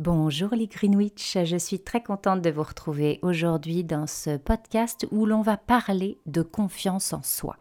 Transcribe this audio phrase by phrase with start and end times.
[0.00, 5.24] Bonjour les Greenwich, je suis très contente de vous retrouver aujourd'hui dans ce podcast où
[5.24, 7.56] l'on va parler de confiance en soi.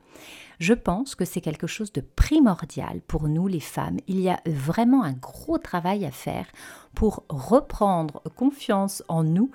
[0.57, 3.97] Je pense que c'est quelque chose de primordial pour nous les femmes.
[4.07, 6.47] Il y a vraiment un gros travail à faire
[6.95, 9.51] pour reprendre confiance en nous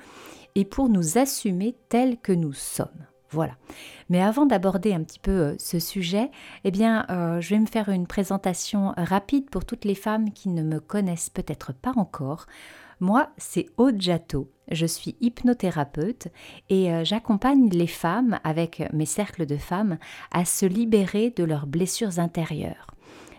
[0.54, 3.08] et pour nous assumer tels que nous sommes.
[3.30, 3.52] Voilà.
[4.08, 6.30] Mais avant d'aborder un petit peu euh, ce sujet,
[6.64, 10.48] eh bien, euh, je vais me faire une présentation rapide pour toutes les femmes qui
[10.48, 12.46] ne me connaissent peut-être pas encore.
[13.00, 14.50] Moi, c'est Aude Jatto.
[14.70, 16.28] Je suis hypnothérapeute
[16.68, 19.98] et euh, j'accompagne les femmes, avec mes cercles de femmes,
[20.32, 22.88] à se libérer de leurs blessures intérieures.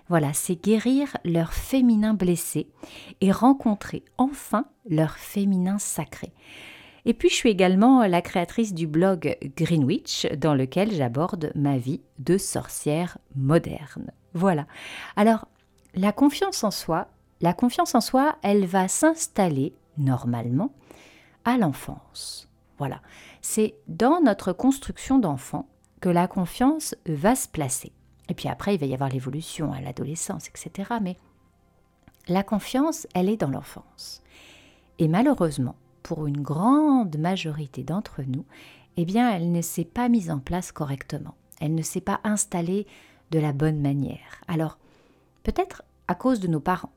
[0.07, 2.67] Voilà, c'est guérir leur féminin blessé
[3.21, 6.31] et rencontrer enfin leur féminin sacré.
[7.05, 12.01] Et puis je suis également la créatrice du blog Greenwich dans lequel j'aborde ma vie
[12.19, 14.11] de sorcière moderne.
[14.33, 14.67] Voilà.
[15.15, 15.47] Alors,
[15.95, 17.07] la confiance en soi,
[17.41, 20.71] la confiance en soi, elle va s'installer normalement
[21.45, 22.49] à l'enfance.
[22.77, 23.01] Voilà.
[23.41, 25.67] C'est dans notre construction d'enfant
[26.01, 27.91] que la confiance va se placer.
[28.29, 30.89] Et puis après, il va y avoir l'évolution à l'adolescence, etc.
[31.01, 31.17] Mais
[32.27, 34.21] la confiance, elle est dans l'enfance.
[34.99, 38.45] Et malheureusement, pour une grande majorité d'entre nous,
[38.97, 41.35] eh bien, elle ne s'est pas mise en place correctement.
[41.61, 42.87] Elle ne s'est pas installée
[43.31, 44.41] de la bonne manière.
[44.47, 44.77] Alors,
[45.43, 46.91] peut-être à cause de nos parents,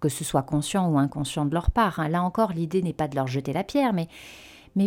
[0.00, 2.00] que ce soit conscient ou inconscient de leur part.
[2.00, 2.08] Hein.
[2.08, 4.08] Là encore, l'idée n'est pas de leur jeter la pierre, mais,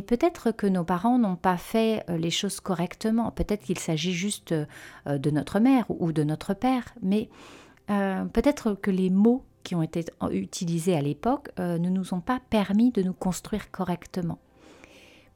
[0.01, 3.31] peut-être que nos parents n'ont pas fait euh, les choses correctement.
[3.31, 7.29] Peut-être qu'il s'agit juste euh, de notre mère ou de notre père, mais
[7.89, 12.21] euh, peut-être que les mots qui ont été utilisés à l'époque euh, ne nous ont
[12.21, 14.39] pas permis de nous construire correctement.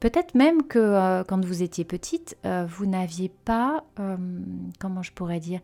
[0.00, 3.84] Peut-être même que euh, quand vous étiez petite, euh, vous n'aviez pas,
[4.78, 5.60] comment je pourrais dire,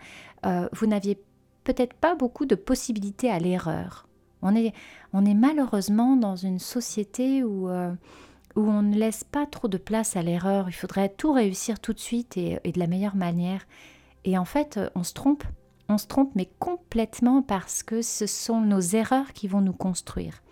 [0.72, 1.18] vous n'aviez
[1.64, 4.08] peut-être pas beaucoup de possibilités à l'erreur.
[4.42, 4.74] On est,
[5.12, 10.68] malheureusement dans une société où, où on ne laisse pas trop de place à l'erreur.
[10.68, 13.66] Il faudrait tout réussir tout de suite et de la meilleure manière.
[14.24, 15.44] Et en fait, on se trompe
[15.92, 20.42] on se trompe, mais complètement parce que ce sont nos erreurs qui vont nous construire.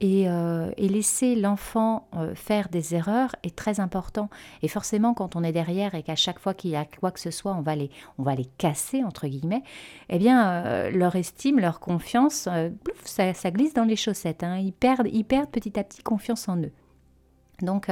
[0.00, 4.28] Et, euh, laisser l'enfant euh, faire des erreurs est très important.
[4.62, 7.20] Et forcément, quand on est derrière et qu'à chaque fois qu'il y a quoi que
[7.20, 7.88] ce soit, on va les,
[8.18, 9.62] on va les casser, entre guillemets,
[10.08, 12.48] eh bien, euh, leur estime, leur confiance,
[13.04, 14.42] ça, ça, glisse dans les chaussettes.
[14.42, 14.58] Hein.
[14.58, 16.72] Ils, perdent, ils perdent petit à petit confiance en eux.
[17.60, 17.88] Donc,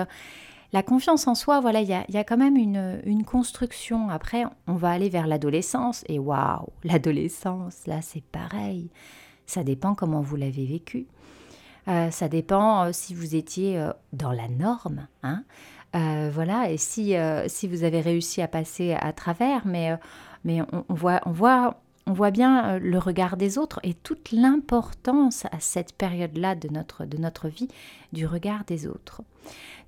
[0.73, 4.09] la confiance en soi, voilà, il y a, quand même une, construction.
[4.09, 8.89] Après, on va aller vers l'adolescence et waouh, l'adolescence, là, c'est pareil.
[9.47, 11.07] Ça dépend comment vous l'avez vécu.
[11.89, 15.43] Euh, ça dépend euh, si vous étiez euh, dans la norme, hein.
[15.93, 17.15] voilà, et si,
[17.49, 19.99] si vous avez réussi à passer à travers, mais,
[20.45, 25.45] mais on, voit, on voit on voit bien le regard des autres et toute l'importance
[25.47, 27.69] à cette période-là de notre, de notre vie
[28.13, 29.23] du regard des autres.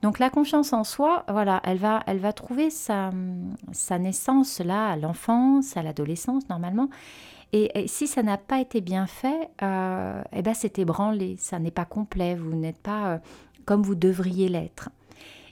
[0.02, 3.12] Donc la confiance en soi, voilà, elle va, elle va trouver sa,
[3.72, 6.90] sa naissance là à l'enfance, à l'adolescence normalement.
[7.52, 11.70] Et, si ça n'a pas été bien fait, euh, eh ben c'est ébranlé, ça n'est
[11.70, 13.18] pas complet, vous n'êtes pas euh,
[13.66, 14.88] comme vous devriez l'être.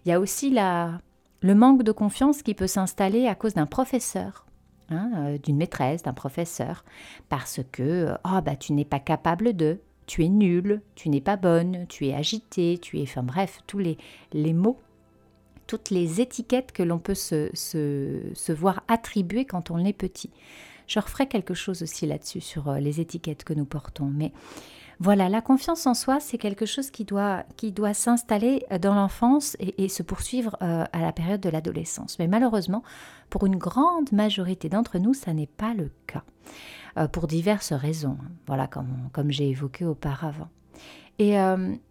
[0.04, 0.98] Il y a aussi la,
[1.42, 4.46] le manque de confiance qui peut s'installer à cause d'un professeur.
[4.92, 6.84] Hein, euh, d'une maîtresse, d'un professeur,
[7.28, 11.36] parce que oh, bah, tu n'es pas capable de, tu es nul, tu n'es pas
[11.36, 13.98] bonne, tu es agité, tu es, enfin bref, tous les,
[14.32, 14.80] les mots,
[15.68, 20.30] toutes les étiquettes que l'on peut se, se, voir attribuer quand on est petit.
[20.88, 24.32] Je referai quelque chose aussi là-dessus sur euh, les étiquettes que nous portons, mais
[25.02, 28.94] voilà, la confiance en soi, c'est quelque chose qui doit, qui doit s'installer euh, dans
[28.94, 32.18] l'enfance et, se poursuivre euh, à la période de l'adolescence.
[32.18, 32.82] Mais malheureusement,
[33.30, 36.22] pour une grande majorité d'entre nous, ça n'est pas le cas.
[36.98, 38.30] Euh, pour diverses raisons, hein.
[38.46, 40.48] voilà, comme, comme j'ai évoqué auparavant.
[41.18, 41.34] Et,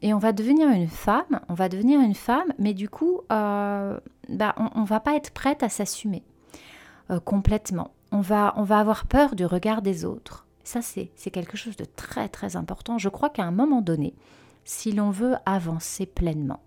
[0.01, 3.99] et, on va devenir une femme, on va devenir une femme, mais du coup, bah,
[4.27, 6.23] on ne va pas être prête à s'assumer
[7.25, 7.91] complètement.
[8.11, 10.47] On va, on va avoir peur du regard des autres.
[10.63, 12.97] Ça, c'est quelque chose de très, très important.
[12.97, 14.13] Je crois qu'à un moment donné,
[14.65, 16.61] si l'on veut avancer pleinement,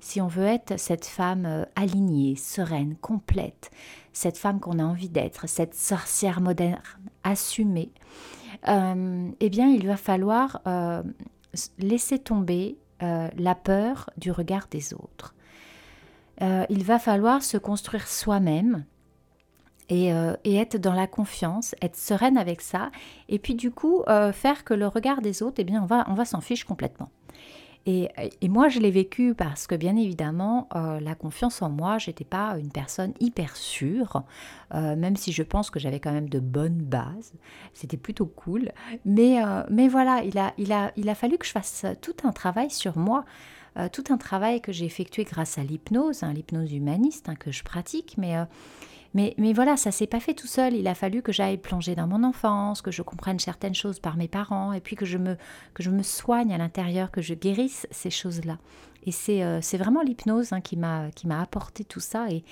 [0.00, 3.70] si on veut être cette femme alignée, sereine, complète,
[4.12, 6.80] cette femme qu'on a envie d'être, cette sorcière moderne
[7.24, 7.90] assumée,
[8.66, 11.02] euh, eh bien, il va falloir euh,
[11.78, 15.34] laisser tomber euh, la peur du regard des autres.
[16.40, 18.84] il va falloir se construire soi-même
[19.88, 20.08] et,
[20.44, 22.90] être dans la confiance, être sereine avec ça,
[23.28, 24.02] et puis du coup
[24.32, 27.10] faire que le regard des autres, eh bien, on va, on va s'en fiche complètement.
[27.90, 32.24] Et, moi, je l'ai vécu parce que, bien évidemment, euh, la confiance en moi, j'étais
[32.24, 34.24] pas une personne hyper sûre,
[34.74, 37.32] euh, même si je pense que j'avais quand même de bonnes bases.
[37.72, 38.72] C'était plutôt cool.
[39.06, 42.16] Mais, euh, mais voilà, il a, il, a, il a fallu que je fasse tout
[42.24, 43.24] un travail sur moi.
[43.92, 47.62] tout un travail que j'ai effectué grâce à l'hypnose, hein, l'hypnose humaniste hein, que je
[47.62, 48.34] pratique, mais
[49.14, 50.74] mais, voilà, ça s'est pas fait tout seul.
[50.74, 54.16] Il a fallu que j'aille plonger dans mon enfance, que je comprenne certaines choses par
[54.16, 55.36] mes parents, et puis que je me,
[55.74, 58.58] que je me soigne à l'intérieur, que je guérisse ces choses-là.
[59.04, 61.10] Et c'est euh, vraiment l'hypnose hein, qui m'a
[61.40, 62.30] apporté tout ça.
[62.30, 62.44] Et,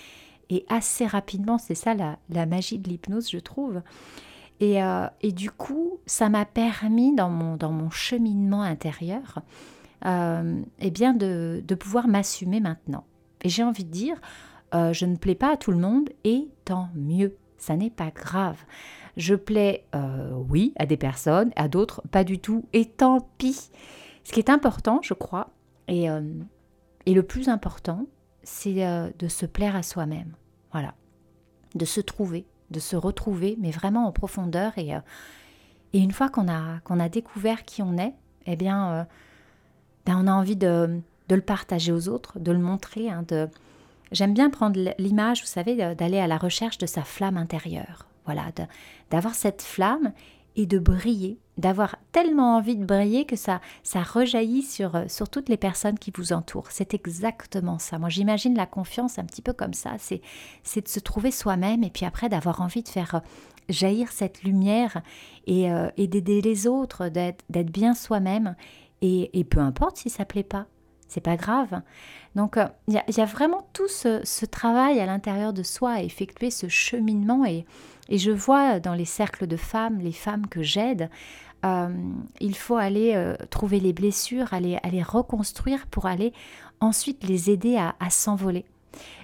[0.49, 3.82] et assez rapidement, c'est ça la, la, magie de l'hypnose, je trouve.
[4.61, 9.41] Et, euh, et, du coup, ça m'a permis dans mon, dans mon cheminement intérieur
[10.06, 13.05] euh, eh bien de, de pouvoir m'assumer maintenant.
[13.43, 14.17] Et j'ai envie de dire,
[14.76, 18.11] euh, je ne plais pas à tout le monde et tant mieux, ça n'est pas
[18.11, 18.58] grave.
[19.17, 23.70] Je plais, euh, oui, à des personnes, à d'autres, pas du tout, et tant pis.
[24.25, 25.50] Ce qui est important, je crois,
[25.88, 26.20] et, euh,
[27.06, 28.06] et le plus important,
[28.43, 28.75] c'est
[29.19, 30.32] de se plaire à soi-même.
[30.73, 30.94] Voilà.
[31.75, 34.73] De se trouver, de se retrouver, mais vraiment en profondeur.
[34.76, 34.93] Et,
[35.94, 38.14] une fois qu'on a, découvert qui on est,
[38.44, 39.06] eh bien,
[40.05, 43.49] ben on a envie de, de, le partager aux autres, de le montrer, hein, de,
[44.12, 48.06] J'aime bien prendre l'image, vous savez, d'aller à la recherche de sa flamme intérieure.
[48.25, 48.47] Voilà,
[49.11, 50.12] d'avoir cette flamme
[50.56, 55.49] et de briller, d'avoir tellement envie de briller que ça, ça rejaillit sur, sur toutes
[55.49, 56.70] les personnes qui vous entourent.
[56.70, 57.99] C'est exactement ça.
[57.99, 59.93] Moi, j'imagine la confiance un petit peu comme ça.
[59.99, 60.23] C'est,
[60.62, 63.20] c'est de se trouver soi-même et puis après d'avoir envie de faire
[63.69, 65.02] jaillir cette lumière
[65.47, 68.56] et, euh, et d'aider les autres, d'être, d'être bien soi-même.
[69.02, 70.67] Et, et peu importe si ça plaît pas,
[71.08, 71.81] c'est pas grave.
[72.35, 76.50] Donc euh, il y, a vraiment tout ce, travail à l'intérieur de soi à effectuer,
[76.50, 77.44] ce cheminement.
[77.44, 77.64] Et,
[78.11, 81.11] je vois dans les cercles de femmes, les femmes que j'aide,
[81.64, 81.88] euh,
[82.41, 86.32] il faut aller euh, trouver les blessures, aller, aller reconstruire pour aller
[86.79, 88.64] ensuite les aider à, s'envoler.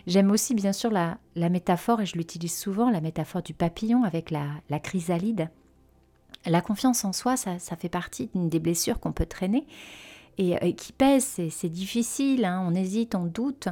[0.07, 4.31] J'aime aussi bien sûr la, métaphore, et je l'utilise souvent, la métaphore du papillon avec
[4.31, 5.49] la, la chrysalide.
[6.45, 9.65] La confiance en soi, ça, ça fait partie d'une des blessures qu'on peut traîner.
[10.41, 11.41] Euh, et, qui pèse.
[11.51, 13.69] C'est difficile, hein, on hésite, on doute.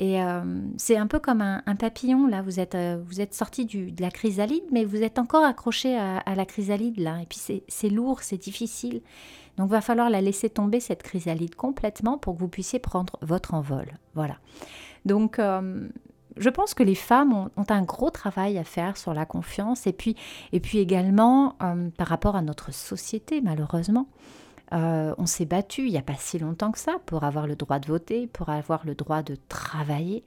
[0.00, 0.42] Et euh,
[0.76, 4.64] c'est un peu comme un, papillon, là, vous êtes, euh, êtes sorti de la chrysalide,
[4.72, 7.22] mais vous êtes encore accroché à, la chrysalide, là.
[7.22, 9.02] Et puis c'est lourd, c'est difficile.
[9.56, 13.54] Donc va falloir la laisser tomber, cette chrysalide, complètement pour que vous puissiez prendre votre
[13.54, 13.86] envol.
[14.14, 14.38] Voilà.
[15.04, 19.86] Donc je pense que les femmes ont, un gros travail à faire sur la confiance
[19.86, 20.16] et puis,
[20.52, 21.56] et puis également
[21.96, 24.08] par rapport à notre société, malheureusement.
[24.74, 27.54] Euh, on s'est battu il n'y a pas si longtemps que ça pour avoir le
[27.54, 30.24] droit de voter, pour avoir le droit de travailler.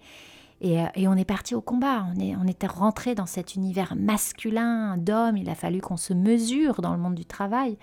[0.62, 2.06] Et, euh, on est parti au combat.
[2.16, 5.38] On, est, on était rentré dans cet univers masculin d'hommes.
[5.38, 7.78] Il a fallu qu'on se mesure dans le monde du travail.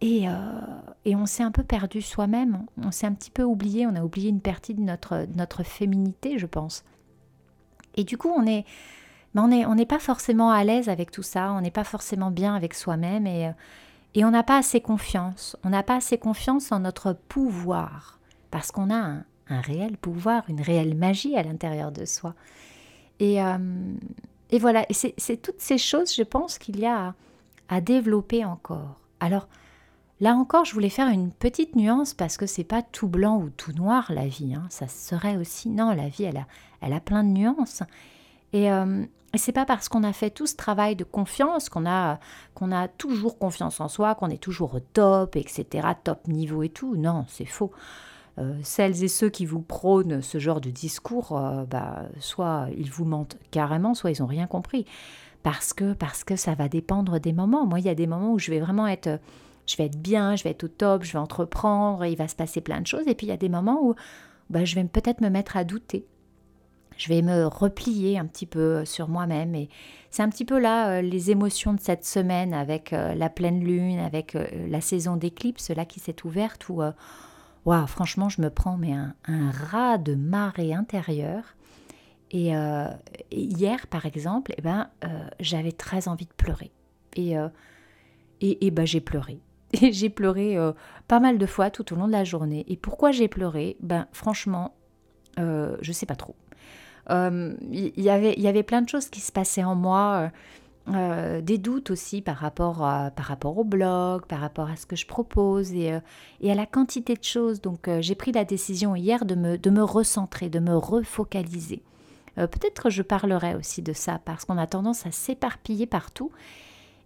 [0.00, 0.32] Et, euh,
[1.04, 2.64] et on s'est un peu perdu soi-même.
[2.82, 3.86] On s'est un petit peu oublié.
[3.86, 6.84] On a oublié une partie de notre, notre féminité, je pense.
[7.96, 8.64] Et du coup, on est,
[9.34, 11.52] ben on n'est on pas forcément à l'aise avec tout ça.
[11.52, 13.26] On n'est pas forcément bien avec soi-même.
[13.26, 13.50] Et
[14.16, 15.56] et on n'a pas assez confiance.
[15.62, 18.18] On n'a pas assez confiance en notre pouvoir.
[18.50, 19.24] Parce qu'on a un,
[19.60, 22.34] réel pouvoir, une réelle magie à l'intérieur de soi.
[23.20, 23.58] Et, euh,
[24.50, 27.14] et voilà, c'est toutes ces choses, je pense, qu'il y a
[27.68, 29.00] à, développer encore.
[29.20, 29.48] Alors,
[30.20, 33.50] là encore, je voulais faire une petite nuance parce que c'est pas tout blanc ou
[33.50, 34.54] tout noir la vie.
[34.54, 34.64] Hein.
[34.70, 35.68] Ça serait aussi.
[35.68, 36.46] Non, la vie, elle a,
[36.80, 37.82] elle a plein de nuances.
[38.54, 39.04] Et, euh,
[39.36, 42.18] et c'est pas parce qu'on a fait tout ce travail de confiance qu'on a,
[42.54, 46.70] qu'on a toujours confiance en soi, qu'on est toujours au top, etc., top niveau et
[46.70, 46.96] tout.
[46.96, 47.70] Non, c'est faux.
[48.38, 52.90] Euh, celles et ceux qui vous prônent ce genre de discours, euh, bah, soit ils
[52.90, 54.86] vous mentent carrément, soit ils n'ont rien compris.
[55.42, 57.66] Parce que, parce que ça va dépendre des moments.
[57.66, 59.20] Moi, il y a des moments où je vais vraiment être,
[59.66, 62.36] je vais être bien, je vais être au top, je vais entreprendre, il va se
[62.36, 63.06] passer plein de choses.
[63.06, 63.94] Et puis il y a des moments où
[64.48, 66.06] bah, je vais peut-être me mettre à douter
[66.96, 69.54] je vais me replier un petit peu sur moi-même.
[69.54, 69.68] Et
[70.10, 73.62] c'est un petit peu là euh, les émotions de cette semaine avec euh, la pleine
[73.62, 76.80] lune, avec euh, la saison d'éclipse là qui s'est ouverte où,
[77.66, 79.14] waouh, franchement, je me prends mais un,
[79.50, 81.54] ras de marée intérieure.
[82.32, 82.52] Et,
[83.30, 84.88] hier, par exemple, eh ben,
[85.38, 86.72] j'avais très envie de pleurer.
[87.14, 87.34] Et,
[88.40, 89.40] et, ben, j'ai pleuré.
[89.72, 90.56] Et j'ai pleuré
[91.08, 92.64] pas mal de fois tout au long de la journée.
[92.68, 93.76] Et pourquoi j'ai pleuré?
[93.80, 94.74] Ben, franchement,
[95.38, 96.34] je sais pas trop
[97.10, 100.00] euh, y, avait, y avait plein de choses qui se passaient en moi.
[100.14, 100.28] Euh,
[100.88, 104.94] euh, des doutes aussi par rapport, par rapport au blog, par rapport à ce que
[104.94, 107.60] je propose et, à la quantité de choses.
[107.60, 111.82] Donc j'ai pris la décision hier de me, de me recentrer, de me refocaliser.
[112.36, 116.30] Peut-être que je parlerai aussi de ça parce qu'on a tendance à s'éparpiller partout.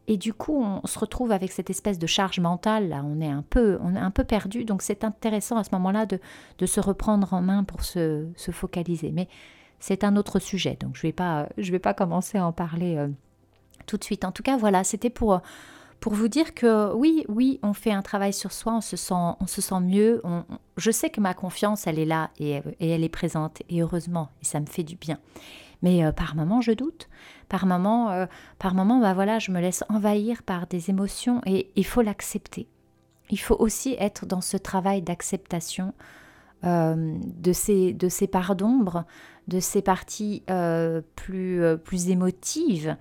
[0.08, 2.88] Et du coup, on se retrouve avec cette espèce de charge mentale.
[2.88, 4.64] Là, on est un peu, on est un peu perdu.
[4.64, 6.18] Donc, c'est intéressant à ce moment-là de,
[6.58, 9.12] de, se reprendre en main pour se, se focaliser.
[9.12, 9.28] Mais
[9.80, 10.76] c'est un autre sujet.
[10.78, 13.08] Donc, je ne vais, pas, je vais pas commencer à en parler euh,
[13.86, 14.24] tout de suite.
[14.24, 15.40] En tout cas, voilà, c'était pour,
[15.98, 19.14] pour vous dire que oui, oui, on fait un travail sur soi, on se sent,
[19.14, 20.22] on se sent mieux.
[20.76, 23.62] je sais que ma confiance, elle est là et, elle est présente.
[23.68, 25.18] Et heureusement, et ça me fait du bien.
[25.82, 27.08] Mais euh, par moments, je doute.
[27.48, 28.26] Par moments, euh,
[28.58, 32.68] par moment, bah voilà, je me laisse envahir par des émotions et il faut l'accepter.
[33.30, 35.94] Il faut aussi être dans ce travail d'acceptation
[36.64, 39.04] euh, de, ces, de ces parts d'ombre,
[39.48, 40.42] de ces parties
[41.16, 42.96] plus, plus émotives.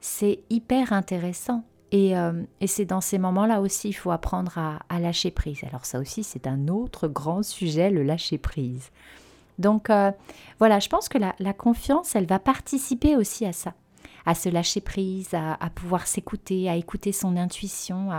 [0.00, 1.64] C'est hyper intéressant.
[1.92, 2.14] Et,
[2.60, 5.62] et c'est dans ces moments-là aussi, il faut apprendre à, à lâcher prise.
[5.68, 8.90] Alors ça aussi, c'est un autre grand sujet, le lâcher prise.
[9.58, 10.10] Donc euh,
[10.58, 13.74] voilà, je pense que la, confiance, elle va participer aussi à ça,
[14.26, 18.10] à se lâcher prise, à, pouvoir s'écouter, à écouter son intuition,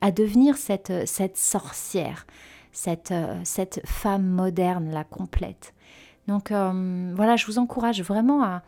[0.00, 2.26] à, devenir cette, cette sorcière,
[2.72, 5.74] cette, euh, cette femme moderne, la complète.
[6.28, 8.62] Donc euh, voilà, je vous encourage vraiment à,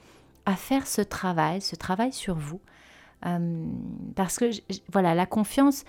[0.56, 2.60] faire ce travail, ce travail sur vous.
[4.14, 4.50] parce que
[4.92, 5.84] voilà, la confiance,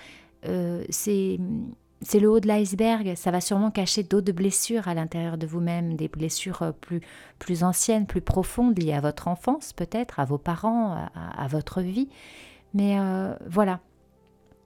[2.01, 5.95] c'est le haut de l'iceberg, ça va sûrement cacher d'autres blessures à l'intérieur de vous-même,
[5.95, 7.01] des blessures euh, plus,
[7.39, 12.09] plus anciennes, plus profondes, liées à votre enfance peut-être, à vos parents, à, votre vie.
[12.73, 13.79] Mais euh, voilà,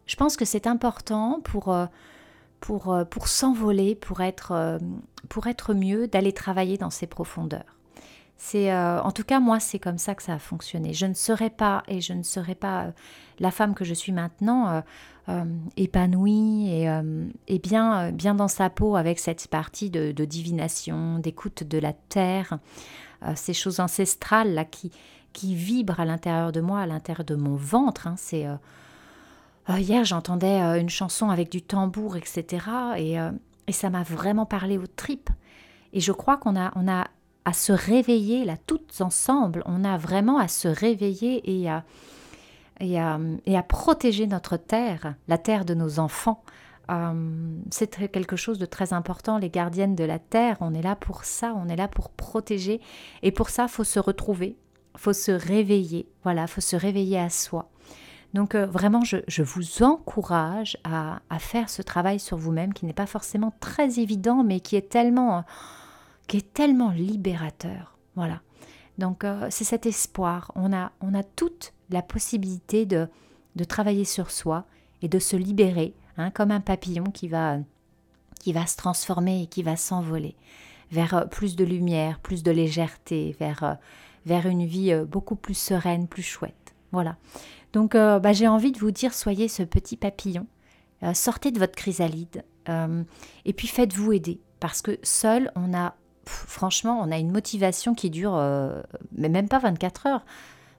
[0.05, 1.85] je pense que c'est important pour, euh,
[2.59, 4.79] pour, pour s'envoler, pour être,
[5.29, 7.77] pour être mieux, d'aller travailler dans ces profondeurs.
[8.37, 10.93] C'est, en tout cas, moi, c'est comme ça que ça a fonctionné.
[10.93, 12.93] Je ne serais pas, et je ne serais pas
[13.39, 14.81] la femme que je suis maintenant,
[15.29, 15.45] euh,
[15.77, 21.19] épanouie et, euh, et bien, euh, bien dans sa peau avec cette partie de, divination,
[21.19, 22.57] d'écoute de la terre,
[23.35, 24.91] ces choses ancestrales là qui,
[25.33, 28.07] qui vibrent à l'intérieur de moi, à l'intérieur de mon ventre.
[28.07, 28.15] Hein.
[28.17, 28.47] c'est
[29.77, 32.65] hier j'entendais une chanson avec du tambour, etc.
[32.97, 33.17] Et,
[33.67, 35.29] et ça m'a vraiment parlé aux tripes.
[35.93, 37.07] Et je crois qu'on a, on a
[37.45, 39.63] à se réveiller là toutes ensemble.
[39.65, 41.83] On a vraiment à se réveiller et à
[42.79, 46.43] et à, protéger notre terre, la terre de nos enfants.
[46.89, 50.95] Euh, c'est quelque chose de très important, les gardiennes de la terre, on est là
[50.95, 52.81] pour ça, on est là pour protéger.
[53.21, 54.57] Et pour ça, faut se retrouver,
[54.97, 57.69] faut se réveiller, voilà, faut se réveiller à soi.
[58.33, 63.07] Donc euh, vraiment, je, vous encourage à, faire ce travail sur vous-même qui n'est pas
[63.07, 65.43] forcément très évident, mais qui est tellement,
[66.27, 67.97] qui est tellement libérateur.
[68.15, 68.41] Voilà.
[68.97, 70.51] Donc euh, c'est cet espoir.
[70.55, 73.07] On a, on a toute la possibilité de,
[73.55, 74.65] de travailler sur soi
[75.01, 77.57] et de se libérer, hein, comme un papillon qui va,
[78.39, 80.35] qui va se transformer et qui va s'envoler
[80.91, 83.73] vers euh, plus de lumière, plus de légèreté, vers, euh,
[84.27, 86.53] vers une vie beaucoup plus sereine, plus chouette.
[86.91, 87.17] Voilà.
[87.73, 90.47] Donc bah, j'ai envie de vous dire, soyez ce petit papillon,
[91.13, 92.43] sortez de votre chrysalide
[93.45, 94.39] et puis faites-vous aider.
[94.59, 95.95] Parce que seul, on a
[96.29, 98.81] franchement, on a une motivation qui dure, euh,
[99.15, 100.25] mais même pas 24 heures.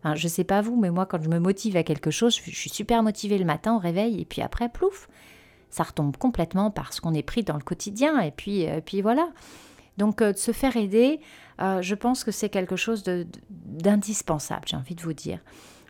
[0.03, 2.51] Enfin, je sais pas vous, mais moi, quand je me motive à quelque chose, je,
[2.51, 5.09] suis super motivée le matin au réveil, et puis après, plouf,
[5.69, 9.29] ça retombe complètement parce qu'on est pris dans le quotidien, et puis, euh, puis voilà.
[9.99, 11.21] Donc, euh, de se faire aider,
[11.59, 15.41] je pense que c'est quelque chose d'indispensable, j'ai envie de vous dire.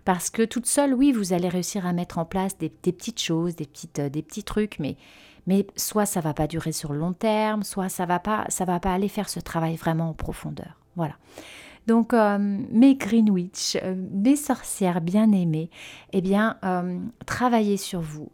[0.04, 3.56] Parce que toute seule, oui, vous allez réussir à mettre en place des, petites choses,
[3.56, 4.96] des, petites, des petits trucs, mais
[5.46, 8.64] mais soit ça va pas durer sur le long terme, soit ça va pas, ça
[8.64, 10.78] va pas aller faire ce travail vraiment en profondeur.
[10.96, 11.14] Voilà.
[11.86, 15.70] Donc euh, mes Greenwich, euh, mes sorcières bien-aimées,
[16.12, 18.30] eh bien, euh, travaillez sur vous.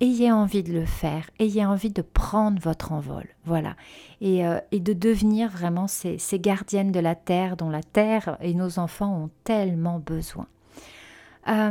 [0.00, 3.76] Ayez envie de le faire, ayez envie de prendre votre envol, voilà,
[4.22, 4.40] et,
[4.72, 8.78] et de devenir vraiment ces, ces gardiennes de la terre dont la terre et nos
[8.78, 10.46] enfants ont tellement besoin.
[11.50, 11.70] Euh,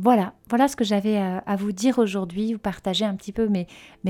[0.00, 3.66] voilà, voilà ce que j'avais à, vous dire aujourd'hui, vous partager un petit peu mes,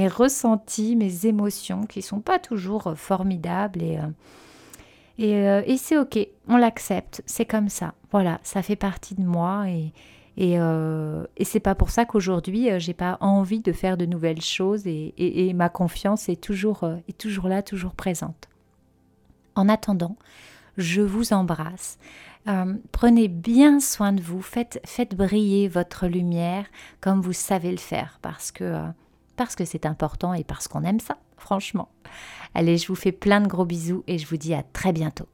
[0.09, 3.99] ressentis, mes émotions qui sont pas toujours euh, formidables et,
[5.21, 6.19] euh, et, c'est ok,
[6.49, 7.95] on l'accepte, c'est comme ça.
[8.13, 9.93] Voilà, ça fait partie de moi et,
[10.37, 14.87] et, et c'est pas pour ça qu'aujourd'hui j'ai pas envie de faire de nouvelles choses
[14.87, 18.49] et, et ma confiance est toujours, est toujours là, toujours présente.
[19.55, 20.17] En attendant,
[20.77, 21.99] je vous embrasse.
[22.49, 24.81] Euh, prenez bien soin de vous, faites,
[25.15, 26.67] briller votre lumière
[27.01, 28.89] comme vous savez le faire parce que euh,
[29.37, 31.89] parce que c'est important et parce qu'on aime ça, franchement.
[32.55, 35.27] Allez, je vous fais plein de gros bisous et je vous dis à très bientôt.